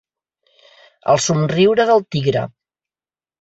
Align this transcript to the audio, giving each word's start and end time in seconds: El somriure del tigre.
El 1.13 1.21
somriure 1.25 1.87
del 1.91 2.03
tigre. 2.17 2.45